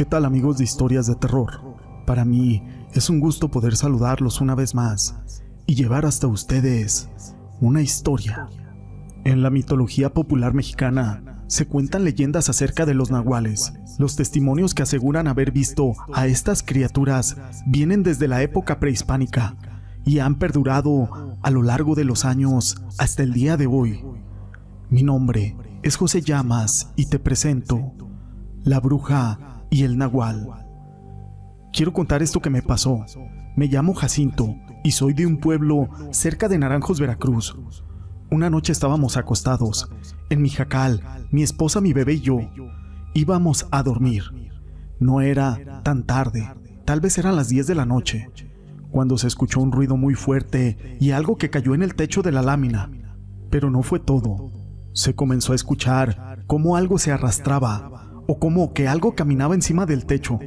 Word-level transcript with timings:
¿Qué 0.00 0.06
tal 0.06 0.24
amigos 0.24 0.56
de 0.56 0.64
historias 0.64 1.06
de 1.06 1.14
terror? 1.14 1.76
Para 2.06 2.24
mí 2.24 2.62
es 2.94 3.10
un 3.10 3.20
gusto 3.20 3.50
poder 3.50 3.76
saludarlos 3.76 4.40
una 4.40 4.54
vez 4.54 4.74
más 4.74 5.42
y 5.66 5.74
llevar 5.74 6.06
hasta 6.06 6.26
ustedes 6.26 7.10
una 7.60 7.82
historia. 7.82 8.48
En 9.24 9.42
la 9.42 9.50
mitología 9.50 10.14
popular 10.14 10.54
mexicana 10.54 11.44
se 11.48 11.66
cuentan 11.66 12.04
leyendas 12.04 12.48
acerca 12.48 12.86
de 12.86 12.94
los 12.94 13.10
nahuales. 13.10 13.74
Los 13.98 14.16
testimonios 14.16 14.72
que 14.72 14.84
aseguran 14.84 15.28
haber 15.28 15.52
visto 15.52 15.92
a 16.14 16.26
estas 16.26 16.62
criaturas 16.62 17.36
vienen 17.66 18.02
desde 18.02 18.26
la 18.26 18.40
época 18.40 18.80
prehispánica 18.80 19.54
y 20.06 20.20
han 20.20 20.36
perdurado 20.36 21.36
a 21.42 21.50
lo 21.50 21.62
largo 21.62 21.94
de 21.94 22.04
los 22.04 22.24
años 22.24 22.82
hasta 22.96 23.22
el 23.22 23.34
día 23.34 23.58
de 23.58 23.66
hoy. 23.66 24.02
Mi 24.88 25.02
nombre 25.02 25.58
es 25.82 25.96
José 25.96 26.22
Llamas 26.22 26.90
y 26.96 27.04
te 27.04 27.18
presento 27.18 27.92
La 28.64 28.80
Bruja 28.80 29.59
y 29.70 29.84
el 29.84 29.96
Nahual. 29.96 30.48
Quiero 31.72 31.92
contar 31.92 32.22
esto 32.22 32.40
que 32.40 32.50
me 32.50 32.62
pasó. 32.62 33.04
Me 33.56 33.68
llamo 33.68 33.94
Jacinto 33.94 34.56
y 34.82 34.90
soy 34.90 35.14
de 35.14 35.26
un 35.26 35.38
pueblo 35.38 35.88
cerca 36.10 36.48
de 36.48 36.58
Naranjos, 36.58 37.00
Veracruz. 37.00 37.56
Una 38.30 38.50
noche 38.50 38.72
estábamos 38.72 39.16
acostados, 39.16 39.90
en 40.28 40.42
mi 40.42 40.50
jacal, 40.50 41.02
mi 41.30 41.42
esposa, 41.42 41.80
mi 41.80 41.92
bebé 41.92 42.14
y 42.14 42.20
yo. 42.20 42.38
Íbamos 43.14 43.66
a 43.70 43.82
dormir. 43.82 44.24
No 44.98 45.20
era 45.20 45.82
tan 45.82 46.04
tarde, 46.04 46.48
tal 46.84 47.00
vez 47.00 47.18
eran 47.18 47.36
las 47.36 47.48
10 47.48 47.66
de 47.66 47.74
la 47.74 47.86
noche, 47.86 48.30
cuando 48.90 49.18
se 49.18 49.26
escuchó 49.26 49.60
un 49.60 49.72
ruido 49.72 49.96
muy 49.96 50.14
fuerte 50.14 50.96
y 51.00 51.12
algo 51.12 51.38
que 51.38 51.50
cayó 51.50 51.74
en 51.74 51.82
el 51.82 51.94
techo 51.94 52.22
de 52.22 52.32
la 52.32 52.42
lámina. 52.42 52.90
Pero 53.48 53.70
no 53.70 53.82
fue 53.82 53.98
todo. 53.98 54.50
Se 54.92 55.14
comenzó 55.14 55.52
a 55.52 55.56
escuchar 55.56 56.44
cómo 56.46 56.76
algo 56.76 56.98
se 56.98 57.12
arrastraba 57.12 58.09
o 58.30 58.38
como 58.38 58.72
que 58.72 58.86
algo 58.86 59.16
caminaba 59.16 59.56
encima 59.56 59.86
del 59.86 60.06
techo. 60.06 60.38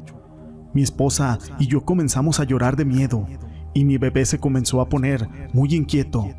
Mi 0.74 0.84
esposa 0.84 1.38
y 1.60 1.68
yo 1.68 1.84
comenzamos 1.84 2.40
a 2.40 2.46
llorar 2.46 2.78
de 2.78 2.86
miedo 2.86 3.28
y 3.74 3.84
mi 3.84 3.98
bebé 3.98 4.26
se 4.26 4.40
comenzó 4.40 4.80
a 4.80 4.88
poner 4.88 5.28
muy 5.52 5.76
inquieto. 5.76 6.30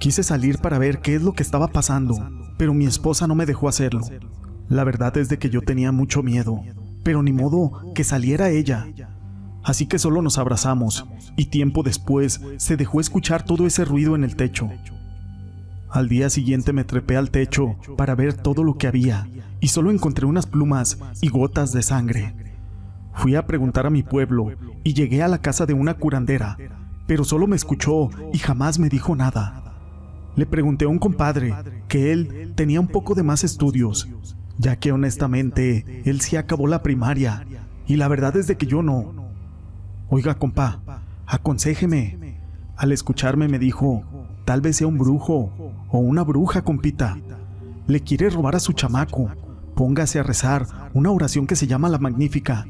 Quise 0.00 0.24
salir 0.24 0.58
para 0.58 0.80
ver 0.80 0.98
qué 0.98 1.14
es 1.14 1.22
lo 1.22 1.34
que 1.34 1.44
estaba 1.44 1.68
pasando, 1.68 2.16
pero 2.58 2.74
mi 2.74 2.84
esposa 2.84 3.28
no 3.28 3.36
me 3.36 3.46
dejó 3.46 3.68
hacerlo. 3.68 4.00
La 4.68 4.82
verdad 4.82 5.16
es 5.18 5.28
de 5.28 5.38
que 5.38 5.50
yo 5.50 5.60
tenía 5.60 5.92
mucho 5.92 6.24
miedo, 6.24 6.60
pero 7.04 7.22
ni 7.22 7.30
modo 7.30 7.92
que 7.94 8.02
saliera 8.02 8.50
ella. 8.50 8.88
Así 9.62 9.86
que 9.86 10.00
solo 10.00 10.20
nos 10.20 10.36
abrazamos 10.36 11.06
y 11.36 11.44
tiempo 11.44 11.84
después 11.84 12.40
se 12.56 12.76
dejó 12.76 13.00
escuchar 13.00 13.44
todo 13.44 13.68
ese 13.68 13.84
ruido 13.84 14.16
en 14.16 14.24
el 14.24 14.34
techo. 14.34 14.68
Al 15.88 16.08
día 16.08 16.28
siguiente 16.28 16.72
me 16.72 16.82
trepé 16.82 17.16
al 17.16 17.30
techo 17.30 17.76
para 17.96 18.16
ver 18.16 18.34
todo 18.34 18.64
lo 18.64 18.78
que 18.78 18.88
había 18.88 19.28
y 19.62 19.68
solo 19.68 19.90
encontré 19.90 20.26
unas 20.26 20.44
plumas 20.44 20.98
y 21.22 21.28
gotas 21.28 21.72
de 21.72 21.82
sangre. 21.82 22.34
Fui 23.14 23.36
a 23.36 23.46
preguntar 23.46 23.86
a 23.86 23.90
mi 23.90 24.02
pueblo 24.02 24.48
y 24.84 24.92
llegué 24.92 25.22
a 25.22 25.28
la 25.28 25.40
casa 25.40 25.64
de 25.64 25.72
una 25.72 25.94
curandera, 25.94 26.58
pero 27.06 27.24
solo 27.24 27.46
me 27.46 27.56
escuchó 27.56 28.10
y 28.32 28.38
jamás 28.38 28.78
me 28.78 28.90
dijo 28.90 29.16
nada. 29.16 29.78
Le 30.36 30.46
pregunté 30.46 30.84
a 30.84 30.88
un 30.88 30.98
compadre 30.98 31.54
que 31.88 32.12
él 32.12 32.52
tenía 32.56 32.80
un 32.80 32.88
poco 32.88 33.14
de 33.14 33.22
más 33.22 33.44
estudios, 33.44 34.08
ya 34.58 34.76
que 34.76 34.92
honestamente 34.92 36.02
él 36.04 36.20
sí 36.20 36.36
acabó 36.36 36.66
la 36.66 36.82
primaria 36.82 37.46
y 37.86 37.96
la 37.96 38.08
verdad 38.08 38.36
es 38.36 38.48
de 38.48 38.56
que 38.56 38.66
yo 38.66 38.82
no. 38.82 39.30
Oiga, 40.08 40.34
compa, 40.34 41.02
aconséjeme. 41.26 42.40
Al 42.76 42.90
escucharme 42.90 43.46
me 43.46 43.60
dijo, 43.60 44.02
Tal 44.44 44.60
vez 44.60 44.76
sea 44.76 44.88
un 44.88 44.98
brujo 44.98 45.52
o 45.88 45.98
una 45.98 46.24
bruja, 46.24 46.62
compita. 46.62 47.16
Le 47.86 48.00
quiere 48.00 48.28
robar 48.28 48.56
a 48.56 48.60
su 48.60 48.72
chamaco. 48.72 49.30
Póngase 49.74 50.18
a 50.18 50.22
rezar 50.22 50.66
una 50.94 51.10
oración 51.10 51.46
que 51.46 51.56
se 51.56 51.66
llama 51.66 51.88
la 51.88 51.98
Magnífica 51.98 52.66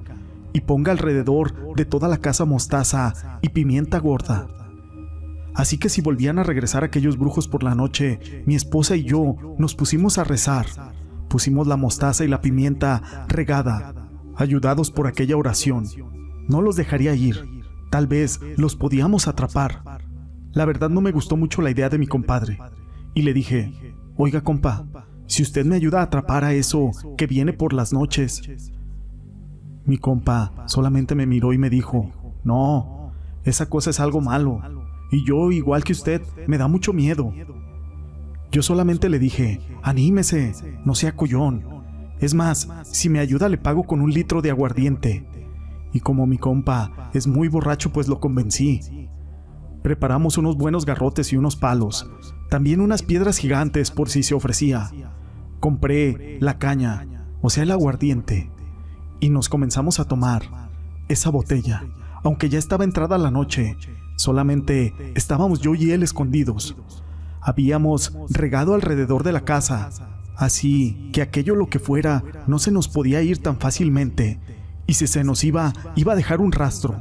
y 0.53 0.61
ponga 0.61 0.93
alrededor 0.93 1.75
de 1.75 1.85
toda 1.85 2.09
la 2.09 2.19
casa 2.19 2.45
mostaza 2.45 3.39
y 3.43 3.49
pimienta 3.49 3.99
gorda. 3.99 4.49
Así 5.55 5.79
que 5.79 5.89
si 5.89 6.01
volvían 6.01 6.39
a 6.39 6.45
regresar 6.45 6.85
aquellos 6.85 7.19
brujos 7.19 7.49
por 7.49 7.63
la 7.63 7.75
noche, 7.75 8.43
mi 8.47 8.55
esposa 8.55 8.97
y 8.97 9.05
yo 9.05 9.37
nos 9.59 9.75
pusimos 9.75 10.19
a 10.19 10.25
rezar. 10.25 10.67
Pusimos 11.29 11.67
la 11.67 11.77
mostaza 11.77 12.25
y 12.25 12.29
la 12.29 12.41
pimienta 12.41 13.27
regada, 13.29 13.95
ayudados 14.37 14.91
por 14.91 15.07
aquella 15.07 15.37
oración. 15.37 15.87
No 16.49 16.63
los 16.63 16.77
dejaría 16.77 17.15
ir. 17.15 17.63
Tal 17.91 18.07
vez 18.07 18.41
los 18.57 18.77
podíamos 18.77 19.29
atrapar. 19.29 19.83
La 20.53 20.65
verdad 20.65 20.91
no 20.91 21.01
me 21.01 21.13
gustó 21.13 21.37
mucho 21.37 21.63
la 21.63 21.71
idea 21.71 21.89
de 21.89 21.99
mi 21.99 22.07
compadre. 22.07 22.59
Y 23.15 23.23
le 23.23 23.35
dije, 23.35 23.73
oiga 24.17 24.43
compa, 24.43 24.87
si 25.33 25.43
usted 25.43 25.65
me 25.65 25.77
ayuda 25.77 26.01
a 26.01 26.03
atrapar 26.03 26.45
a 26.45 26.53
eso 26.53 26.91
que 27.17 27.27
viene 27.27 27.55
por 27.55 27.73
las 27.73 27.91
noches. 27.91 28.71
Mi 29.87 29.97
compa 29.97 30.53
solamente 30.67 31.15
me 31.15 31.25
miró 31.25 31.55
y 31.55 31.59
me 31.59 31.71
dijo, 31.71 32.13
no, 32.45 33.15
esa 33.43 33.71
cosa 33.71 33.89
es 33.89 33.99
algo 33.99 34.21
malo. 34.21 34.61
Y 35.11 35.25
yo, 35.25 35.51
igual 35.51 35.85
que 35.85 35.95
usted, 35.95 36.21
me 36.47 36.59
da 36.59 36.69
mucho 36.69 36.93
miedo. 36.93 37.33
Yo 38.51 38.61
solamente 38.61 39.09
le 39.09 39.19
dije, 39.19 39.63
anímese, 39.83 40.53
no 40.85 40.95
sea 40.95 41.17
collón. 41.17 41.65
Es 42.21 42.35
más, 42.35 42.69
si 42.83 43.09
me 43.09 43.19
ayuda 43.19 43.49
le 43.49 43.57
pago 43.57 43.85
con 43.85 44.03
un 44.03 44.13
litro 44.13 44.43
de 44.43 44.51
aguardiente. 44.51 45.27
Y 45.95 46.01
como 46.01 46.27
mi 46.27 46.37
compa 46.37 47.09
es 47.15 47.27
muy 47.27 47.49
borracho, 47.49 47.91
pues 47.91 48.07
lo 48.07 48.21
convencí. 48.21 49.09
Preparamos 49.83 50.37
unos 50.37 50.59
buenos 50.59 50.85
garrotes 50.85 51.33
y 51.33 51.39
unos 51.39 51.57
palos, 51.57 52.07
también 52.51 52.83
unas 52.83 53.03
piedras 53.03 53.39
gigantes 53.39 53.91
por 53.91 54.11
si 54.11 54.23
se 54.23 54.35
ofrecía. 54.35 54.91
Compré 55.63 56.39
la 56.41 56.59
caña, 56.59 57.07
o 57.41 57.49
sea, 57.49 57.63
el 57.63 57.71
aguardiente, 57.71 58.51
y 59.21 59.31
nos 59.31 59.49
comenzamos 59.49 60.01
a 60.01 60.07
tomar 60.07 60.43
esa 61.09 61.31
botella. 61.31 61.85
Aunque 62.25 62.49
ya 62.49 62.59
estaba 62.59 62.83
entrada 62.83 63.17
la 63.17 63.31
noche, 63.31 63.77
solamente 64.17 64.93
estábamos 65.15 65.61
yo 65.61 65.77
y 65.77 65.93
él 65.93 66.03
escondidos. 66.03 66.75
Habíamos 67.41 68.13
regado 68.29 68.75
alrededor 68.75 69.23
de 69.23 69.31
la 69.31 69.45
casa, 69.45 69.91
así 70.35 71.11
que 71.13 71.23
aquello 71.23 71.55
lo 71.55 71.69
que 71.69 71.79
fuera 71.79 72.25
no 72.49 72.59
se 72.59 72.73
nos 72.73 72.89
podía 72.89 73.23
ir 73.23 73.39
tan 73.39 73.61
fácilmente, 73.61 74.41
y 74.89 74.95
si 74.95 75.07
se 75.07 75.23
nos 75.23 75.45
iba, 75.45 75.73
iba 75.95 76.15
a 76.15 76.17
dejar 76.17 76.41
un 76.41 76.51
rastro. 76.51 76.99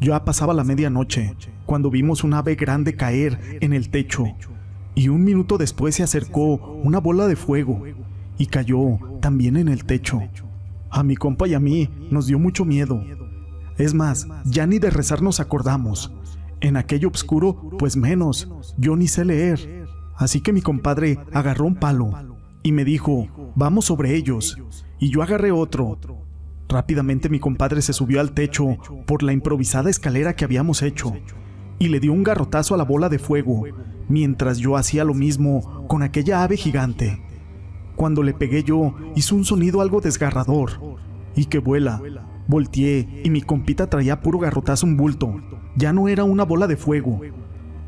Ya 0.00 0.24
pasaba 0.24 0.54
la 0.54 0.62
medianoche 0.62 1.34
cuando 1.66 1.90
vimos 1.90 2.22
un 2.22 2.34
ave 2.34 2.54
grande 2.54 2.94
caer 2.94 3.58
en 3.60 3.72
el 3.72 3.90
techo 3.90 4.26
y 4.94 5.08
un 5.08 5.24
minuto 5.24 5.58
después 5.58 5.96
se 5.96 6.02
acercó 6.02 6.54
una 6.82 7.00
bola 7.00 7.26
de 7.26 7.36
fuego 7.36 7.82
y 8.38 8.46
cayó 8.46 8.98
también 9.20 9.56
en 9.56 9.68
el 9.68 9.84
techo. 9.84 10.20
A 10.90 11.02
mi 11.02 11.16
compa 11.16 11.48
y 11.48 11.54
a 11.54 11.60
mí 11.60 11.90
nos 12.10 12.26
dio 12.26 12.38
mucho 12.38 12.64
miedo. 12.64 13.02
Es 13.76 13.94
más, 13.94 14.28
ya 14.44 14.66
ni 14.66 14.78
de 14.78 14.90
rezar 14.90 15.22
nos 15.22 15.40
acordamos. 15.40 16.12
En 16.60 16.76
aquello 16.76 17.08
oscuro, 17.08 17.70
pues 17.78 17.96
menos, 17.96 18.48
yo 18.78 18.96
ni 18.96 19.08
sé 19.08 19.24
leer. 19.24 19.86
Así 20.16 20.40
que 20.40 20.52
mi 20.52 20.62
compadre 20.62 21.18
agarró 21.32 21.66
un 21.66 21.74
palo 21.74 22.12
y 22.62 22.72
me 22.72 22.84
dijo, 22.84 23.26
vamos 23.56 23.86
sobre 23.86 24.14
ellos. 24.14 24.56
Y 25.00 25.10
yo 25.10 25.22
agarré 25.22 25.50
otro 25.50 25.98
Rápidamente 26.68 27.28
mi 27.28 27.40
compadre 27.40 27.82
se 27.82 27.92
subió 27.92 28.20
al 28.20 28.32
techo 28.32 28.78
por 29.06 29.22
la 29.22 29.32
improvisada 29.32 29.90
escalera 29.90 30.34
que 30.34 30.44
habíamos 30.44 30.82
hecho 30.82 31.12
y 31.78 31.88
le 31.88 32.00
dio 32.00 32.12
un 32.12 32.22
garrotazo 32.22 32.74
a 32.74 32.78
la 32.78 32.84
bola 32.84 33.08
de 33.08 33.18
fuego, 33.18 33.64
mientras 34.08 34.58
yo 34.58 34.76
hacía 34.76 35.04
lo 35.04 35.14
mismo 35.14 35.86
con 35.88 36.02
aquella 36.02 36.42
ave 36.42 36.56
gigante. 36.56 37.22
Cuando 37.96 38.22
le 38.22 38.34
pegué 38.34 38.64
yo, 38.64 38.94
hizo 39.14 39.36
un 39.36 39.44
sonido 39.44 39.80
algo 39.80 40.00
desgarrador. 40.00 40.72
Y 41.36 41.46
que 41.46 41.58
vuela. 41.58 42.00
Volteé 42.46 43.22
y 43.24 43.30
mi 43.30 43.40
compita 43.40 43.88
traía 43.88 44.20
puro 44.20 44.38
garrotazo 44.38 44.86
un 44.86 44.96
bulto. 44.96 45.34
Ya 45.76 45.92
no 45.92 46.08
era 46.08 46.24
una 46.24 46.44
bola 46.44 46.66
de 46.66 46.76
fuego. 46.76 47.20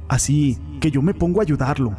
Así 0.09 0.59
que 0.81 0.91
yo 0.91 1.03
me 1.03 1.15
pongo 1.15 1.41
a 1.41 1.43
ayudarlo. 1.43 1.93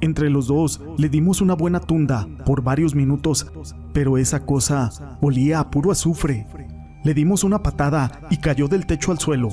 Entre 0.00 0.30
los 0.30 0.46
dos 0.46 0.80
le 0.96 1.08
dimos 1.08 1.40
una 1.40 1.54
buena 1.54 1.80
tunda 1.80 2.26
por 2.46 2.62
varios 2.62 2.94
minutos, 2.94 3.52
pero 3.92 4.16
esa 4.16 4.46
cosa 4.46 5.18
olía 5.20 5.60
a 5.60 5.70
puro 5.70 5.90
azufre. 5.90 6.46
Le 7.04 7.14
dimos 7.14 7.44
una 7.44 7.62
patada 7.62 8.28
y 8.30 8.38
cayó 8.38 8.66
del 8.68 8.86
techo 8.86 9.12
al 9.12 9.18
suelo. 9.18 9.50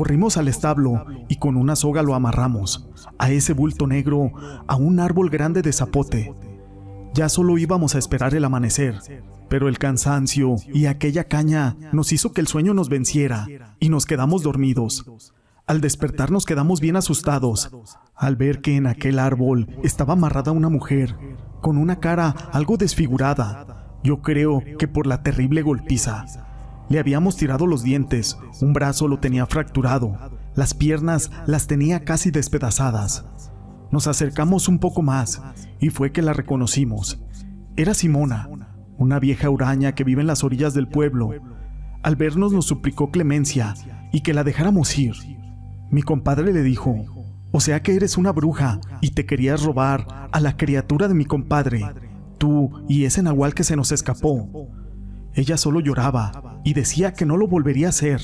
Corrimos 0.00 0.38
al 0.38 0.48
establo 0.48 1.04
y 1.28 1.36
con 1.36 1.58
una 1.58 1.76
soga 1.76 2.02
lo 2.02 2.14
amarramos 2.14 2.88
a 3.18 3.30
ese 3.32 3.52
bulto 3.52 3.86
negro 3.86 4.32
a 4.66 4.74
un 4.74 4.98
árbol 4.98 5.28
grande 5.28 5.60
de 5.60 5.74
zapote. 5.74 6.32
Ya 7.12 7.28
solo 7.28 7.58
íbamos 7.58 7.94
a 7.94 7.98
esperar 7.98 8.34
el 8.34 8.46
amanecer, 8.46 8.98
pero 9.50 9.68
el 9.68 9.78
cansancio 9.78 10.56
y 10.72 10.86
aquella 10.86 11.24
caña 11.24 11.76
nos 11.92 12.14
hizo 12.14 12.32
que 12.32 12.40
el 12.40 12.46
sueño 12.46 12.72
nos 12.72 12.88
venciera 12.88 13.46
y 13.78 13.90
nos 13.90 14.06
quedamos 14.06 14.42
dormidos. 14.42 15.04
Al 15.66 15.82
despertar 15.82 16.30
nos 16.30 16.46
quedamos 16.46 16.80
bien 16.80 16.96
asustados 16.96 17.70
al 18.16 18.36
ver 18.36 18.62
que 18.62 18.76
en 18.76 18.86
aquel 18.86 19.18
árbol 19.18 19.68
estaba 19.84 20.14
amarrada 20.14 20.50
una 20.50 20.70
mujer 20.70 21.14
con 21.60 21.76
una 21.76 22.00
cara 22.00 22.30
algo 22.52 22.78
desfigurada. 22.78 23.98
Yo 24.02 24.22
creo 24.22 24.62
que 24.78 24.88
por 24.88 25.06
la 25.06 25.22
terrible 25.22 25.60
golpiza. 25.60 26.24
Le 26.90 26.98
habíamos 26.98 27.36
tirado 27.36 27.68
los 27.68 27.84
dientes, 27.84 28.36
un 28.60 28.72
brazo 28.72 29.06
lo 29.06 29.20
tenía 29.20 29.46
fracturado, 29.46 30.18
las 30.56 30.74
piernas 30.74 31.30
las 31.46 31.68
tenía 31.68 32.04
casi 32.04 32.32
despedazadas. 32.32 33.24
Nos 33.92 34.08
acercamos 34.08 34.66
un 34.66 34.80
poco 34.80 35.00
más 35.00 35.40
y 35.78 35.90
fue 35.90 36.10
que 36.10 36.20
la 36.20 36.32
reconocimos. 36.32 37.22
Era 37.76 37.94
Simona, 37.94 38.50
una 38.98 39.20
vieja 39.20 39.48
huraña 39.50 39.94
que 39.94 40.02
vive 40.02 40.22
en 40.22 40.26
las 40.26 40.42
orillas 40.42 40.74
del 40.74 40.88
pueblo. 40.88 41.30
Al 42.02 42.16
vernos 42.16 42.52
nos 42.52 42.66
suplicó 42.66 43.12
clemencia 43.12 43.74
y 44.12 44.22
que 44.22 44.34
la 44.34 44.42
dejáramos 44.42 44.98
ir. 44.98 45.14
Mi 45.92 46.02
compadre 46.02 46.52
le 46.52 46.64
dijo, 46.64 46.96
o 47.52 47.60
sea 47.60 47.84
que 47.84 47.94
eres 47.94 48.18
una 48.18 48.32
bruja 48.32 48.80
y 49.00 49.10
te 49.10 49.26
querías 49.26 49.62
robar 49.62 50.28
a 50.32 50.40
la 50.40 50.56
criatura 50.56 51.06
de 51.06 51.14
mi 51.14 51.24
compadre, 51.24 51.86
tú 52.38 52.82
y 52.88 53.04
ese 53.04 53.22
nahual 53.22 53.54
que 53.54 53.62
se 53.62 53.76
nos 53.76 53.92
escapó. 53.92 54.68
Ella 55.34 55.56
solo 55.56 55.78
lloraba 55.78 56.49
y 56.64 56.74
decía 56.74 57.12
que 57.14 57.26
no 57.26 57.36
lo 57.36 57.46
volvería 57.46 57.86
a 57.86 57.90
hacer. 57.90 58.20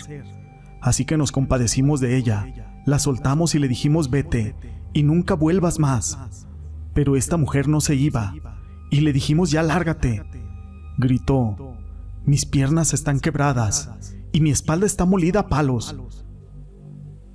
Así 0.80 1.04
que 1.04 1.16
nos 1.16 1.32
compadecimos 1.32 2.00
de 2.00 2.16
ella, 2.16 2.82
la 2.84 2.98
soltamos 2.98 3.54
y 3.54 3.58
le 3.58 3.68
dijimos 3.68 4.10
vete 4.10 4.54
y 4.92 5.02
nunca 5.02 5.34
vuelvas 5.34 5.78
más. 5.78 6.46
Pero 6.94 7.16
esta 7.16 7.36
mujer 7.36 7.68
no 7.68 7.80
se 7.80 7.94
iba 7.94 8.34
y 8.90 9.00
le 9.00 9.12
dijimos 9.12 9.50
ya 9.50 9.62
lárgate. 9.62 10.22
Gritó, 10.98 11.76
mis 12.24 12.46
piernas 12.46 12.94
están 12.94 13.20
quebradas 13.20 14.16
y 14.32 14.40
mi 14.40 14.50
espalda 14.50 14.86
está 14.86 15.04
molida 15.04 15.40
a 15.40 15.48
palos. 15.48 15.96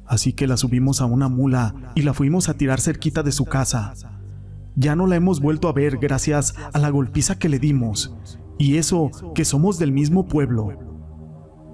Así 0.05 0.33
que 0.33 0.47
la 0.47 0.57
subimos 0.57 0.99
a 0.99 1.05
una 1.05 1.29
mula 1.29 1.93
y 1.95 2.01
la 2.01 2.13
fuimos 2.13 2.49
a 2.49 2.55
tirar 2.55 2.81
cerquita 2.81 3.23
de 3.23 3.31
su 3.31 3.45
casa. 3.45 3.93
Ya 4.75 4.95
no 4.95 5.07
la 5.07 5.15
hemos 5.15 5.39
vuelto 5.39 5.67
a 5.67 5.73
ver 5.73 5.97
gracias 5.97 6.55
a 6.73 6.79
la 6.79 6.89
golpiza 6.89 7.37
que 7.37 7.49
le 7.49 7.59
dimos, 7.59 8.15
y 8.57 8.77
eso 8.77 9.09
que 9.35 9.45
somos 9.45 9.79
del 9.79 9.91
mismo 9.91 10.27
pueblo. 10.27 10.90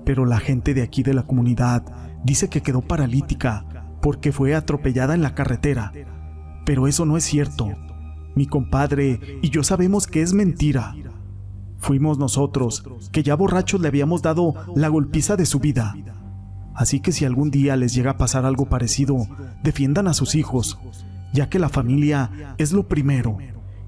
Pero 0.07 0.25
la 0.25 0.39
gente 0.39 0.74
de 0.74 0.83
aquí 0.83 1.04
de 1.04 1.13
la 1.13 1.24
comunidad 1.24 1.83
dice 2.24 2.48
que 2.48 2.62
quedó 2.62 2.80
paralítica 2.80 3.65
porque 4.01 4.31
fue 4.31 4.56
atropellada 4.56 5.13
en 5.13 5.21
la 5.21 5.36
carretera. 5.36 5.92
Pero 6.65 6.88
eso 6.88 7.06
no 7.06 7.18
es 7.18 7.25
cierto. 7.25 7.68
Mi 8.33 8.45
compadre 8.45 9.19
y 9.42 9.50
yo 9.50 9.65
sabemos 9.65 10.07
que 10.07 10.21
es 10.21 10.31
mentira. 10.31 10.95
Fuimos 11.77 12.18
nosotros, 12.19 12.86
que 13.12 13.21
ya 13.21 13.36
borrachos 13.36 13.81
le 13.81 13.89
habíamos 13.89 14.21
dado 14.21 14.54
la 14.77 14.88
golpiza 14.88 15.36
de 15.36 15.45
su 15.45 15.59
vida. 15.59 15.94
Así 16.74 17.01
que 17.01 17.12
si 17.12 17.25
algún 17.25 17.51
día 17.51 17.75
les 17.75 17.94
llega 17.94 18.12
a 18.12 18.18
pasar 18.18 18.45
algo 18.45 18.69
parecido, 18.69 19.18
defiendan 19.62 20.07
a 20.07 20.13
sus 20.13 20.36
hijos, 20.36 20.80
ya 21.33 21.50
que 21.50 21.59
la 21.59 21.68
familia 21.68 22.56
es 22.57 22.71
lo 22.71 22.88
primero, 22.88 23.39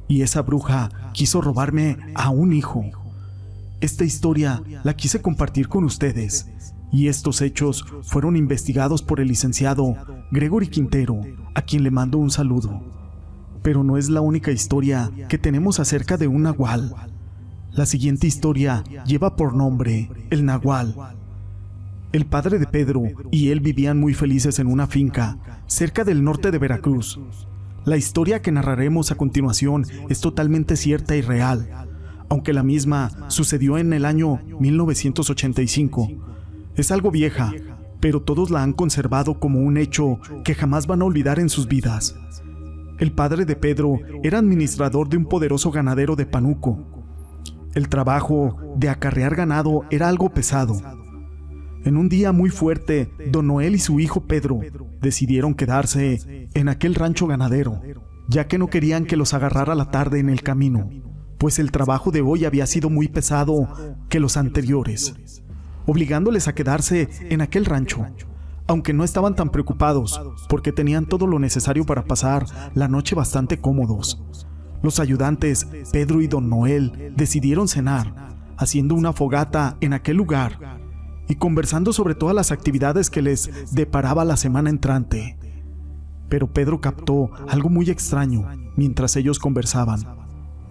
y 0.10 0.24
esa 0.24 0.42
bruja 0.42 0.90
quiso 1.14 1.40
robarme 1.40 1.98
a 2.14 2.30
un 2.30 2.52
hijo. 2.52 2.84
Esta 3.82 4.04
historia 4.04 4.62
la 4.84 4.96
quise 4.96 5.22
compartir 5.22 5.68
con 5.68 5.84
ustedes, 5.84 6.50
y 6.92 7.08
estos 7.08 7.42
hechos 7.42 7.86
fueron 8.04 8.36
investigados 8.36 9.02
por 9.02 9.20
el 9.20 9.28
licenciado 9.28 9.96
Gregory 10.32 10.68
Quintero, 10.68 11.22
a 11.56 11.62
quien 11.62 11.84
le 11.84 11.92
mando 11.92 12.18
un 12.18 12.32
saludo. 12.32 12.82
Pero 13.62 13.84
no 13.84 13.98
es 13.98 14.10
la 14.10 14.22
única 14.22 14.52
historia 14.52 15.12
que 15.28 15.38
tenemos 15.38 15.80
acerca 15.80 16.18
de 16.18 16.28
un 16.28 16.44
nahual. 16.44 16.96
La 17.72 17.86
siguiente 17.86 18.28
historia 18.28 18.84
lleva 19.06 19.36
por 19.36 19.56
nombre 19.56 20.10
El 20.30 20.46
Nahual 20.46 20.96
el 22.12 22.26
padre 22.26 22.58
de 22.58 22.66
Pedro 22.66 23.04
y 23.30 23.50
él 23.50 23.60
vivían 23.60 24.00
muy 24.00 24.14
felices 24.14 24.58
en 24.60 24.68
una 24.68 24.88
finca 24.88 25.38
cerca 25.68 26.04
del 26.04 26.24
norte 26.24 26.50
de 26.50 26.58
Veracruz. 26.58 27.20
La 27.86 27.98
historia 27.98 28.42
que 28.42 28.52
narraremos 28.52 29.12
a 29.12 29.16
continuación 29.16 29.86
es 30.10 30.20
totalmente 30.20 30.76
cierta 30.76 31.16
y 31.16 31.22
real, 31.22 31.88
aunque 32.30 32.54
la 32.54 32.64
misma 32.64 33.12
sucedió 33.30 33.78
en 33.78 33.94
el 33.94 34.06
año 34.06 34.40
1985. 34.60 36.10
Es 36.76 36.92
algo 36.92 37.12
vieja, 37.12 37.52
pero 38.00 38.22
todos 38.22 38.50
la 38.50 38.64
han 38.64 38.74
conservado 38.74 39.40
como 39.40 39.60
un 39.60 39.78
hecho 39.78 40.20
que 40.44 40.56
jamás 40.56 40.88
van 40.88 41.02
a 41.02 41.06
olvidar 41.06 41.40
en 41.40 41.50
sus 41.50 41.68
vidas. 41.68 42.16
El 42.98 43.12
padre 43.12 43.46
de 43.46 43.56
Pedro 43.56 44.00
era 44.24 44.40
administrador 44.40 45.10
de 45.10 45.18
un 45.18 45.26
poderoso 45.26 45.72
ganadero 45.72 46.16
de 46.16 46.26
Panuco. 46.26 46.86
El 47.74 47.88
trabajo 47.88 48.58
de 48.76 48.90
acarrear 48.90 49.36
ganado 49.36 49.86
era 49.90 50.10
algo 50.10 50.30
pesado 50.34 50.82
en 51.86 51.96
un 51.96 52.10
día 52.10 52.34
muy 52.34 52.50
fuerte, 52.50 53.10
don 53.32 53.48
Noel 53.48 53.76
y 53.76 53.80
su 53.80 54.00
hijo 54.00 54.28
Pedro 54.28 54.60
decidieron 55.02 55.54
quedarse 55.54 56.50
en 56.54 56.68
aquel 56.68 56.94
rancho 56.94 57.26
ganadero, 57.26 57.82
ya 58.28 58.48
que 58.48 58.58
no 58.58 58.68
querían 58.68 59.06
que 59.06 59.16
los 59.16 59.34
agarrara 59.34 59.76
la 59.76 59.90
tarde 59.90 60.20
en 60.20 60.30
el 60.30 60.44
camino, 60.44 60.90
pues 61.40 61.58
el 61.58 61.72
trabajo 61.72 62.12
de 62.12 62.22
hoy 62.22 62.46
había 62.46 62.68
sido 62.68 62.90
muy 62.90 63.08
pesado 63.08 63.68
que 64.10 64.20
los 64.20 64.38
anteriores, 64.38 65.42
obligándoles 65.88 66.48
a 66.48 66.54
quedarse 66.54 67.10
en 67.30 67.42
aquel 67.42 67.66
rancho, 67.66 68.06
aunque 68.68 68.94
no 68.94 69.04
estaban 69.04 69.36
tan 69.36 69.50
preocupados, 69.50 70.22
porque 70.50 70.74
tenían 70.74 71.08
todo 71.08 71.26
lo 71.26 71.40
necesario 71.40 71.86
para 71.86 72.04
pasar 72.04 72.46
la 72.76 72.90
noche 72.90 73.16
bastante 73.16 73.60
cómodos. 73.60 74.22
Los 74.84 75.00
ayudantes, 75.00 75.66
Pedro 75.92 76.22
y 76.22 76.28
don 76.28 76.50
Noel, 76.50 77.14
decidieron 77.16 77.70
cenar, 77.70 78.14
haciendo 78.58 78.94
una 78.94 79.14
fogata 79.14 79.78
en 79.80 79.94
aquel 79.94 80.18
lugar 80.18 80.80
y 81.30 81.36
conversando 81.36 81.94
sobre 81.94 82.16
todas 82.16 82.36
las 82.36 82.52
actividades 82.52 83.10
que 83.10 83.22
les 83.22 83.74
deparaba 83.74 84.26
la 84.26 84.36
semana 84.36 84.70
entrante. 84.70 85.38
Pero 86.28 86.52
Pedro 86.52 86.82
captó 86.82 87.32
algo 87.48 87.70
muy 87.70 87.90
extraño 87.90 88.46
mientras 88.76 89.16
ellos 89.16 89.40
conversaban. 89.40 90.19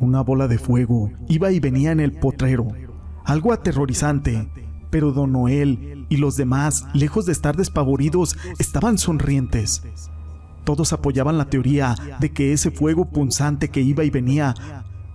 Una 0.00 0.22
bola 0.22 0.48
de 0.48 0.58
fuego 0.58 1.10
iba 1.28 1.50
y 1.50 1.60
venía 1.60 1.92
en 1.92 2.00
el 2.00 2.12
potrero, 2.12 2.68
algo 3.24 3.52
aterrorizante, 3.52 4.48
pero 4.90 5.12
don 5.12 5.32
Noel 5.32 6.06
y 6.08 6.16
los 6.16 6.36
demás, 6.36 6.86
lejos 6.94 7.26
de 7.26 7.32
estar 7.32 7.56
despavoridos, 7.56 8.36
estaban 8.58 8.98
sonrientes. 8.98 9.82
Todos 10.64 10.92
apoyaban 10.92 11.38
la 11.38 11.50
teoría 11.50 11.94
de 12.20 12.30
que 12.32 12.52
ese 12.52 12.70
fuego 12.70 13.06
punzante 13.06 13.68
que 13.68 13.80
iba 13.80 14.04
y 14.04 14.10
venía 14.10 14.54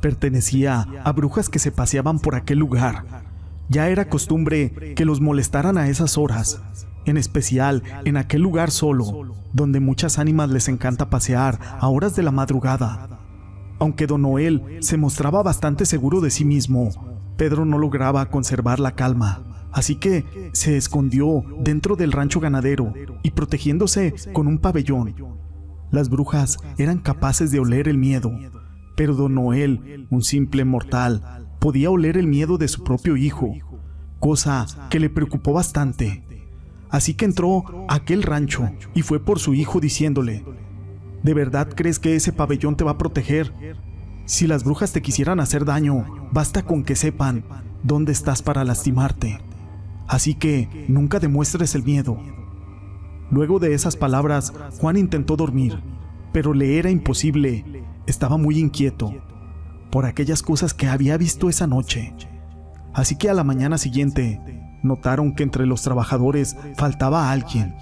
pertenecía 0.01 0.87
a 1.03 1.11
brujas 1.11 1.49
que 1.49 1.59
se 1.59 1.71
paseaban 1.71 2.19
por 2.19 2.35
aquel 2.35 2.59
lugar 2.59 3.23
ya 3.69 3.89
era 3.89 4.09
costumbre 4.09 4.93
que 4.95 5.05
los 5.05 5.21
molestaran 5.21 5.77
a 5.77 5.87
esas 5.87 6.17
horas, 6.17 6.61
en 7.05 7.17
especial 7.17 7.83
en 8.05 8.17
aquel 8.17 8.41
lugar 8.41 8.71
solo, 8.71 9.33
donde 9.53 9.79
muchas 9.79 10.19
ánimas 10.19 10.49
les 10.49 10.67
encanta 10.67 11.09
pasear 11.09 11.59
a 11.79 11.87
horas 11.87 12.15
de 12.15 12.23
la 12.23 12.31
madrugada. 12.31 13.12
Aunque 13.79 14.07
don 14.07 14.21
Noel 14.21 14.77
se 14.79 14.97
mostraba 14.97 15.43
bastante 15.43 15.85
seguro 15.85 16.21
de 16.21 16.29
sí 16.29 16.45
mismo, 16.45 16.89
Pedro 17.37 17.65
no 17.65 17.77
lograba 17.77 18.29
conservar 18.29 18.79
la 18.79 18.95
calma, 18.95 19.67
así 19.71 19.95
que 19.95 20.51
se 20.53 20.77
escondió 20.77 21.43
dentro 21.59 21.95
del 21.95 22.11
rancho 22.11 22.39
ganadero 22.39 22.93
y 23.23 23.31
protegiéndose 23.31 24.13
con 24.31 24.47
un 24.47 24.59
pabellón. 24.59 25.15
Las 25.91 26.09
brujas 26.09 26.57
eran 26.77 26.99
capaces 26.99 27.51
de 27.51 27.59
oler 27.59 27.87
el 27.87 27.97
miedo, 27.97 28.31
pero 28.95 29.15
don 29.15 29.35
Noel, 29.35 30.07
un 30.09 30.21
simple 30.21 30.65
mortal, 30.65 31.47
podía 31.59 31.89
oler 31.89 32.17
el 32.17 32.27
miedo 32.27 32.57
de 32.57 32.67
su 32.67 32.83
propio 32.83 33.17
hijo, 33.17 33.53
cosa 34.19 34.65
que 34.89 34.99
le 34.99 35.09
preocupó 35.09 35.53
bastante. 35.53 36.23
Así 36.89 37.15
que 37.15 37.25
entró 37.25 37.63
a 37.89 37.95
aquel 37.95 38.21
rancho 38.21 38.69
y 38.93 39.01
fue 39.01 39.19
por 39.19 39.39
su 39.39 39.53
hijo 39.55 39.79
diciéndole, 39.79 40.45
¿de 41.23 41.33
verdad 41.33 41.69
crees 41.75 41.99
que 41.99 42.15
ese 42.15 42.31
pabellón 42.31 42.75
te 42.75 42.83
va 42.83 42.91
a 42.91 42.97
proteger? 42.97 43.53
Si 44.25 44.47
las 44.47 44.63
brujas 44.63 44.93
te 44.93 45.01
quisieran 45.01 45.39
hacer 45.39 45.65
daño, 45.65 46.05
basta 46.31 46.63
con 46.63 46.83
que 46.83 46.95
sepan 46.95 47.43
dónde 47.83 48.11
estás 48.11 48.41
para 48.41 48.63
lastimarte. 48.63 49.39
Así 50.07 50.35
que 50.35 50.85
nunca 50.87 51.19
demuestres 51.19 51.75
el 51.75 51.83
miedo. 51.83 52.17
Luego 53.31 53.59
de 53.59 53.73
esas 53.73 53.95
palabras, 53.95 54.53
Juan 54.79 54.97
intentó 54.97 55.35
dormir, 55.35 55.79
pero 56.31 56.53
le 56.53 56.77
era 56.77 56.89
imposible. 56.89 57.83
Estaba 58.05 58.37
muy 58.37 58.59
inquieto 58.59 59.13
por 59.91 60.05
aquellas 60.05 60.41
cosas 60.41 60.73
que 60.73 60.87
había 60.87 61.17
visto 61.17 61.49
esa 61.49 61.67
noche. 61.67 62.13
Así 62.93 63.15
que 63.15 63.29
a 63.29 63.33
la 63.33 63.43
mañana 63.43 63.77
siguiente 63.77 64.39
notaron 64.83 65.35
que 65.35 65.43
entre 65.43 65.65
los 65.65 65.81
trabajadores 65.81 66.55
faltaba 66.75 67.31
alguien. 67.31 67.75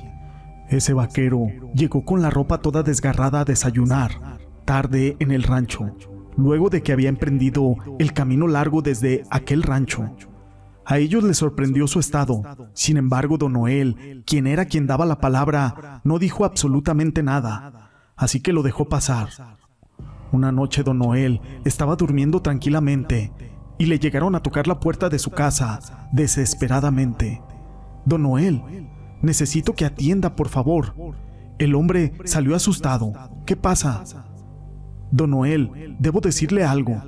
Ese 0.72 0.94
vaquero 0.94 1.48
llegó 1.75 2.06
con 2.06 2.22
la 2.22 2.30
ropa 2.30 2.62
toda 2.62 2.82
desgarrada 2.82 3.42
a 3.42 3.46
desayunar, 3.46 4.40
tarde 4.63 5.18
en 5.20 5.32
el 5.32 5.44
rancho, 5.44 5.98
luego 6.38 6.70
de 6.70 6.82
que 6.82 6.94
había 6.94 7.10
emprendido 7.10 7.75
el 8.00 8.13
camino 8.13 8.48
largo 8.48 8.82
desde 8.82 9.25
aquel 9.30 9.63
rancho. 9.63 10.16
A 10.86 10.98
ellos 10.98 11.25
les 11.25 11.36
sorprendió 11.36 11.88
su 11.88 12.00
estado. 12.00 12.42
Sin 12.74 12.96
embargo, 12.96 13.38
don 13.38 13.51
Noel, 13.51 14.24
quien 14.25 14.48
era 14.48 14.63
quien 14.63 14.88
daba 14.88 15.06
la 15.06 15.20
palabra, 15.20 16.00
no 16.06 16.20
dijo 16.20 16.46
absolutamente 16.46 17.22
nada, 17.22 17.92
así 18.16 18.40
que 18.40 18.54
lo 18.54 18.63
dejó 18.63 18.88
pasar. 18.88 19.58
Una 20.32 20.54
noche 20.54 20.84
don 20.84 21.00
Noel 21.00 21.42
estaba 21.66 21.98
durmiendo 21.98 22.42
tranquilamente 22.42 23.34
y 23.78 23.88
le 23.88 24.00
llegaron 24.00 24.36
a 24.36 24.40
tocar 24.40 24.68
la 24.68 24.80
puerta 24.80 25.10
de 25.10 25.20
su 25.20 25.32
casa 25.32 26.08
desesperadamente. 26.13 27.42
Don 28.06 28.24
Noel, 28.24 28.63
necesito 29.22 29.74
que 29.74 29.86
atienda, 29.86 30.36
por 30.36 30.50
favor. 30.50 30.94
El 31.60 31.75
hombre 31.75 32.13
salió 32.25 32.56
asustado. 32.56 33.13
¿Qué 33.46 33.56
pasa? 33.56 34.04
Don 35.12 35.32
Noel, 35.32 35.96
debo 36.00 36.22
decirle 36.22 36.63
algo. 36.63 37.01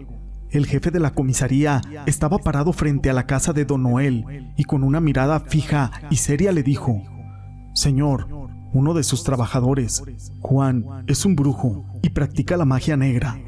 El 0.49 0.67
jefe 0.67 0.91
de 0.91 0.99
la 0.99 1.15
comisaría 1.15 1.81
estaba 2.05 2.37
parado 2.37 2.73
frente 2.73 3.09
a 3.09 3.13
la 3.13 3.25
casa 3.25 3.53
de 3.53 3.65
Don 3.65 3.81
Noel 3.81 4.53
y 4.55 4.65
con 4.65 4.83
una 4.83 4.99
mirada 4.99 5.39
fija 5.39 5.91
y 6.11 6.17
seria 6.17 6.51
le 6.51 6.61
dijo, 6.61 7.01
Señor, 7.73 8.27
uno 8.71 8.93
de 8.93 9.03
sus 9.03 9.23
trabajadores, 9.23 10.03
Juan, 10.41 10.85
es 11.07 11.25
un 11.25 11.35
brujo 11.35 11.85
y 12.03 12.09
practica 12.09 12.57
la 12.57 12.65
magia 12.65 12.97
negra. 12.97 13.39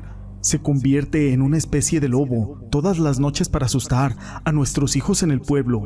se 0.42 0.60
convierte 0.60 1.34
en 1.34 1.42
una 1.42 1.58
especie 1.58 2.00
de 2.00 2.08
lobo 2.08 2.60
todas 2.70 3.00
las 3.00 3.20
noches 3.20 3.50
para 3.50 3.66
asustar 3.66 4.16
a 4.44 4.52
nuestros 4.52 4.96
hijos 4.96 5.24
en 5.24 5.32
el 5.32 5.42
pueblo. 5.42 5.84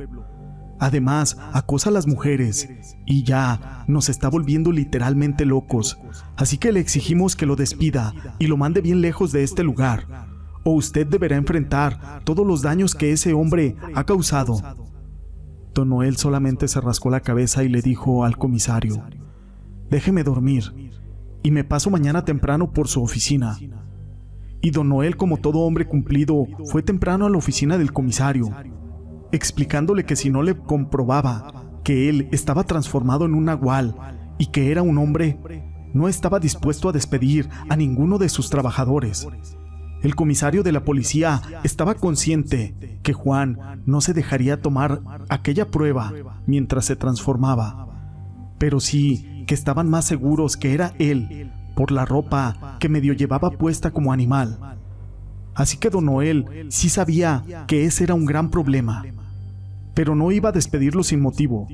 Además, 0.79 1.37
acosa 1.51 1.89
a 1.89 1.93
las 1.93 2.07
mujeres 2.07 2.69
y 3.05 3.23
ya 3.23 3.83
nos 3.87 4.07
está 4.07 4.29
volviendo 4.29 4.71
literalmente 4.71 5.45
locos. 5.45 5.99
Así 6.37 6.57
que 6.57 6.71
le 6.71 6.79
exigimos 6.79 7.35
que 7.35 7.45
lo 7.45 7.57
despida 7.57 8.13
y 8.39 8.47
lo 8.47 8.55
mande 8.55 8.79
bien 8.79 9.01
lejos 9.01 9.33
de 9.33 9.43
este 9.43 9.63
lugar. 9.63 10.07
O 10.63 10.71
usted 10.71 11.05
deberá 11.05 11.35
enfrentar 11.35 12.21
todos 12.23 12.47
los 12.47 12.61
daños 12.61 12.95
que 12.95 13.11
ese 13.11 13.33
hombre 13.33 13.75
ha 13.93 14.05
causado. 14.05 14.61
Don 15.73 15.89
Noel 15.89 16.15
solamente 16.15 16.67
se 16.69 16.79
rascó 16.79 17.09
la 17.09 17.19
cabeza 17.19 17.63
y 17.63 17.69
le 17.69 17.81
dijo 17.81 18.23
al 18.23 18.37
comisario, 18.37 19.03
déjeme 19.89 20.23
dormir 20.23 20.91
y 21.43 21.51
me 21.51 21.65
paso 21.65 21.89
mañana 21.89 22.23
temprano 22.23 22.71
por 22.71 22.87
su 22.87 23.03
oficina. 23.03 23.57
Y 24.61 24.71
don 24.71 24.89
Noel, 24.89 25.17
como 25.17 25.37
todo 25.37 25.59
hombre 25.59 25.87
cumplido, 25.87 26.45
fue 26.65 26.83
temprano 26.83 27.25
a 27.25 27.29
la 27.29 27.37
oficina 27.37 27.77
del 27.77 27.93
comisario 27.93 28.49
explicándole 29.31 30.05
que 30.05 30.15
si 30.15 30.29
no 30.29 30.43
le 30.43 30.57
comprobaba 30.57 31.69
que 31.83 32.09
él 32.09 32.29
estaba 32.31 32.63
transformado 32.63 33.25
en 33.25 33.33
un 33.33 33.45
nahual 33.45 33.95
y 34.37 34.47
que 34.47 34.71
era 34.71 34.81
un 34.81 34.97
hombre, 34.97 35.39
no 35.93 36.07
estaba 36.07 36.39
dispuesto 36.39 36.89
a 36.89 36.91
despedir 36.91 37.49
a 37.69 37.75
ninguno 37.75 38.17
de 38.17 38.29
sus 38.29 38.49
trabajadores. 38.49 39.27
El 40.01 40.15
comisario 40.15 40.63
de 40.63 40.71
la 40.71 40.83
policía 40.85 41.41
estaba 41.63 41.95
consciente 41.95 42.99
que 43.03 43.13
Juan 43.13 43.83
no 43.85 44.01
se 44.01 44.13
dejaría 44.13 44.61
tomar 44.61 45.01
aquella 45.29 45.67
prueba 45.67 46.13
mientras 46.45 46.85
se 46.85 46.95
transformaba, 46.95 47.87
pero 48.57 48.79
sí 48.79 49.43
que 49.45 49.55
estaban 49.55 49.89
más 49.89 50.05
seguros 50.05 50.57
que 50.57 50.73
era 50.73 50.93
él 50.99 51.51
por 51.75 51.91
la 51.91 52.05
ropa 52.05 52.77
que 52.79 52.87
medio 52.87 53.13
llevaba 53.13 53.51
puesta 53.51 53.91
como 53.91 54.13
animal. 54.13 54.77
Así 55.53 55.77
que 55.77 55.89
don 55.89 56.05
Noel 56.05 56.67
sí 56.69 56.87
sabía 56.87 57.43
que 57.67 57.85
ese 57.85 58.05
era 58.05 58.13
un 58.13 58.25
gran 58.25 58.49
problema 58.49 59.03
pero 59.99 60.15
no 60.15 60.31
iba 60.31 60.47
a 60.47 60.53
despedirlo 60.53 61.03
sin 61.03 61.19
motivo. 61.19 61.67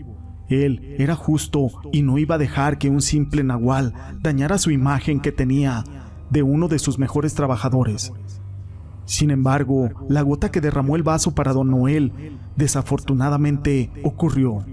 Él 0.50 0.96
era 0.98 1.14
justo 1.14 1.68
y 1.92 2.02
no 2.02 2.18
iba 2.18 2.34
a 2.34 2.40
dejar 2.40 2.80
que 2.80 2.90
un 2.90 3.04
simple 3.04 3.44
nahual 3.44 3.94
dañara 4.20 4.58
su 4.58 4.72
imagen 4.72 5.20
que 5.20 5.32
tenía 5.32 5.84
de 6.32 6.42
uno 6.42 6.68
de 6.68 6.80
sus 6.80 6.98
mejores 6.98 7.36
trabajadores. 7.36 8.12
Sin 9.06 9.30
embargo, 9.30 9.92
la 10.10 10.24
gota 10.24 10.50
que 10.50 10.60
derramó 10.60 10.96
el 10.96 11.04
vaso 11.04 11.36
para 11.36 11.54
don 11.54 11.70
Noel 11.70 12.14
desafortunadamente 12.56 13.92
ocurrió. 14.04 14.66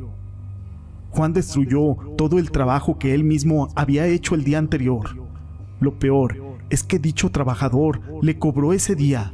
Juan 1.10 1.34
destruyó 1.34 1.96
todo 2.16 2.38
el 2.38 2.52
trabajo 2.52 2.98
que 2.98 3.12
él 3.12 3.22
mismo 3.22 3.68
había 3.76 4.06
hecho 4.06 4.34
el 4.34 4.44
día 4.44 4.56
anterior. 4.56 5.10
Lo 5.78 5.98
peor 5.98 6.38
es 6.70 6.82
que 6.84 6.98
dicho 6.98 7.30
trabajador 7.30 8.00
le 8.22 8.38
cobró 8.38 8.72
ese 8.72 8.94
día 8.94 9.30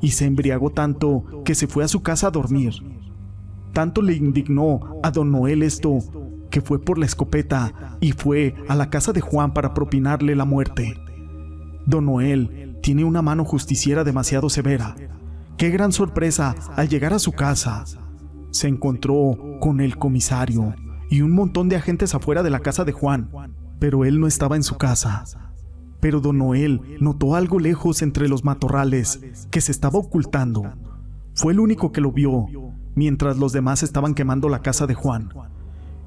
y 0.00 0.10
se 0.10 0.24
embriagó 0.24 0.70
tanto 0.70 1.44
que 1.44 1.54
se 1.54 1.68
fue 1.68 1.84
a 1.84 1.88
su 1.88 2.02
casa 2.02 2.26
a 2.26 2.32
dormir. 2.32 3.01
Tanto 3.72 4.02
le 4.02 4.14
indignó 4.14 5.00
a 5.02 5.10
don 5.10 5.30
Noel 5.32 5.62
esto 5.62 5.98
que 6.50 6.60
fue 6.60 6.78
por 6.78 6.98
la 6.98 7.06
escopeta 7.06 7.96
y 8.00 8.12
fue 8.12 8.54
a 8.68 8.74
la 8.74 8.90
casa 8.90 9.12
de 9.12 9.22
Juan 9.22 9.54
para 9.54 9.72
propinarle 9.72 10.36
la 10.36 10.44
muerte. 10.44 10.94
Don 11.86 12.06
Noel 12.06 12.78
tiene 12.82 13.04
una 13.04 13.22
mano 13.22 13.44
justiciera 13.44 14.04
demasiado 14.04 14.50
severa. 14.50 14.94
Qué 15.56 15.70
gran 15.70 15.92
sorpresa 15.92 16.54
al 16.76 16.88
llegar 16.88 17.14
a 17.14 17.18
su 17.18 17.32
casa. 17.32 17.84
Se 18.50 18.68
encontró 18.68 19.38
con 19.60 19.80
el 19.80 19.96
comisario 19.96 20.74
y 21.08 21.22
un 21.22 21.32
montón 21.32 21.68
de 21.68 21.76
agentes 21.76 22.14
afuera 22.14 22.42
de 22.42 22.50
la 22.50 22.60
casa 22.60 22.84
de 22.84 22.92
Juan, 22.92 23.30
pero 23.78 24.04
él 24.04 24.20
no 24.20 24.26
estaba 24.26 24.56
en 24.56 24.62
su 24.62 24.76
casa. 24.76 25.24
Pero 26.00 26.20
don 26.20 26.38
Noel 26.38 26.80
notó 27.00 27.34
algo 27.34 27.58
lejos 27.58 28.02
entre 28.02 28.28
los 28.28 28.44
matorrales 28.44 29.20
que 29.50 29.60
se 29.62 29.72
estaba 29.72 29.98
ocultando. 29.98 30.64
Fue 31.34 31.52
el 31.52 31.60
único 31.60 31.92
que 31.92 32.02
lo 32.02 32.12
vio 32.12 32.46
mientras 32.94 33.38
los 33.38 33.52
demás 33.52 33.82
estaban 33.82 34.14
quemando 34.14 34.48
la 34.48 34.62
casa 34.62 34.86
de 34.86 34.94
Juan. 34.94 35.32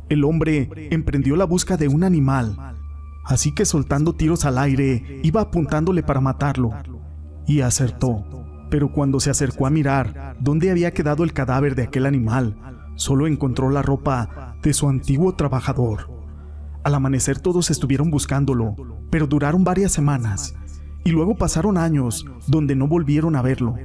El 0.09 0.23
hombre 0.23 0.69
emprendió 0.91 1.35
la 1.35 1.45
busca 1.45 1.77
de 1.77 1.87
un 1.87 2.03
animal, 2.03 2.57
así 3.25 3.53
que 3.53 3.65
soltando 3.65 4.13
tiros 4.13 4.45
al 4.45 4.57
aire 4.57 5.19
iba 5.23 5.41
apuntándole 5.41 6.03
para 6.03 6.21
matarlo. 6.21 6.71
Y 7.47 7.61
acertó, 7.61 8.25
pero 8.69 8.91
cuando 8.91 9.19
se 9.19 9.29
acercó 9.29 9.67
a 9.67 9.71
mirar 9.71 10.35
dónde 10.39 10.71
había 10.71 10.91
quedado 10.91 11.23
el 11.23 11.33
cadáver 11.33 11.75
de 11.75 11.83
aquel 11.83 12.05
animal, 12.05 12.55
solo 12.95 13.27
encontró 13.27 13.69
la 13.69 13.81
ropa 13.81 14.57
de 14.61 14.73
su 14.73 14.87
antiguo 14.89 15.35
trabajador. 15.35 16.11
Al 16.83 16.93
amanecer 16.93 17.39
todos 17.39 17.71
estuvieron 17.71 18.11
buscándolo, 18.11 18.75
pero 19.09 19.27
duraron 19.27 19.63
varias 19.63 19.91
semanas, 19.91 20.55
y 21.03 21.11
luego 21.11 21.35
pasaron 21.35 21.77
años 21.77 22.25
donde 22.47 22.75
no 22.75 22.87
volvieron 22.87 23.35
a 23.35 23.41
verlo. 23.41 23.75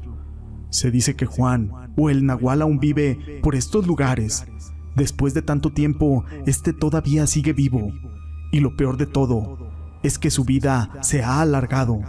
Se 0.71 0.91
dice 0.91 1.15
que 1.17 1.27
Juan 1.27 1.71
o 1.97 2.11
el 2.11 2.25
Nahual 2.25 2.63
aún 2.63 2.79
vive 2.79 3.41
por 3.43 3.55
estos 3.55 3.87
lugares. 3.87 4.47
Después 4.97 5.35
de 5.35 5.43
tanto 5.43 5.73
tiempo, 5.73 6.25
este 6.47 6.73
todavía 6.73 7.27
sigue 7.27 7.53
vivo. 7.53 7.93
Y 8.53 8.61
lo 8.61 8.77
peor 8.77 8.97
de 8.97 9.07
todo 9.07 9.71
es 10.03 10.19
que 10.19 10.31
su 10.31 10.45
vida 10.45 10.91
se 11.03 11.23
ha 11.23 11.41
alargado. 11.41 12.01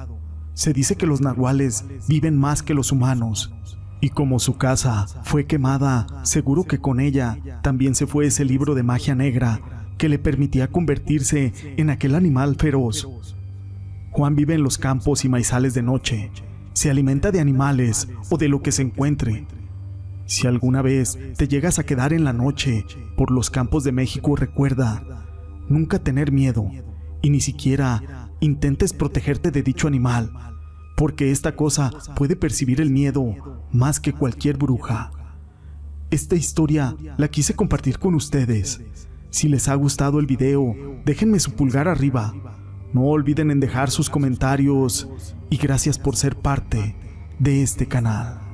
Se 0.53 0.74
dice 0.74 0.96
que 0.96 1.08
los 1.08 1.22
nahuales 1.22 1.86
viven 2.08 2.38
más 2.38 2.63
que 2.63 2.74
los 2.74 2.91
humanos. 2.91 3.53
Y 4.00 4.10
como 4.10 4.39
su 4.39 4.58
casa 4.58 5.06
fue 5.24 5.46
quemada, 5.46 6.08
seguro 6.24 6.63
que 6.63 6.80
con 6.80 7.00
ella 7.00 7.38
también 7.62 7.94
se 7.94 8.08
fue 8.08 8.25
ese 8.25 8.46
libro 8.46 8.74
de 8.74 8.84
magia 8.84 9.15
negra 9.15 9.86
que 9.98 10.10
le 10.10 10.18
permitía 10.18 10.72
convertirse 10.72 11.53
en 11.77 11.91
aquel 11.91 12.15
animal 12.15 12.56
feroz. 12.56 13.08
Juan 14.12 14.36
vive 14.36 14.56
en 14.56 14.63
los 14.63 14.77
campos 14.77 15.24
y 15.24 15.30
maizales 15.30 15.74
de 15.75 15.84
noche, 15.84 16.32
se 16.82 16.90
alimenta 16.90 17.30
de 17.30 17.40
animales 17.40 18.08
o 18.32 18.40
de 18.40 18.50
lo 18.50 18.64
que 18.64 18.72
se 18.72 18.82
encuentre. 18.82 19.46
Si 20.26 20.48
alguna 20.48 20.82
vez 20.82 21.16
te 21.38 21.48
llegas 21.48 21.78
a 21.78 21.84
quedar 21.84 22.12
en 22.12 22.24
la 22.24 22.34
noche 22.34 22.86
por 23.16 23.30
los 23.30 23.52
campos 23.52 23.84
de 23.84 23.92
México, 23.92 24.36
recuerda 24.36 25.28
nunca 25.70 26.00
tener 26.00 26.32
miedo 26.32 26.72
y 27.22 27.30
ni 27.30 27.40
siquiera 27.40 28.32
intentes 28.40 28.94
protegerte 28.94 29.52
de 29.52 29.62
dicho 29.62 29.88
animal, 29.88 30.34
porque 30.98 31.30
esta 31.30 31.56
cosa 31.56 31.92
puede 32.16 32.36
percibir 32.36 32.82
el 32.82 32.90
miedo 32.90 33.36
más 33.72 34.00
que 34.00 34.14
cualquier 34.14 34.58
bruja. 34.58 35.12
Esta 36.10 36.36
historia 36.36 36.96
la 37.16 37.28
quise 37.28 37.54
compartir 37.54 38.00
con 38.00 38.16
ustedes. 38.16 38.82
Si 39.30 39.48
les 39.48 39.68
ha 39.68 39.76
gustado 39.76 40.20
el 40.20 40.26
video, 40.26 40.76
déjenme 41.06 41.40
su 41.40 41.52
pulgar 41.52 41.88
arriba 41.88 42.34
no 42.94 43.04
olviden 43.04 43.52
en 43.52 43.60
dejar 43.60 43.90
sus 43.90 44.10
comentarios 44.10 45.10
y 45.50 45.58
gracias 45.58 45.98
por 45.98 46.16
ser 46.16 46.36
parte 46.36 46.96
de 47.40 47.64
este 47.64 47.88
canal. 47.88 48.50